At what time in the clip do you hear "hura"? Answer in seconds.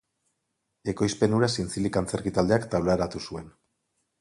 1.39-1.49